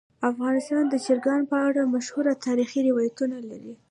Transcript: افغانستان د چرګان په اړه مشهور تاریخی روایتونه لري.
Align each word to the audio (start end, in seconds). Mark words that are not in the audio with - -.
افغانستان 0.31 0.83
د 0.89 0.95
چرګان 1.05 1.41
په 1.51 1.57
اړه 1.67 1.81
مشهور 1.95 2.25
تاریخی 2.45 2.79
روایتونه 2.89 3.37
لري. 3.49 3.73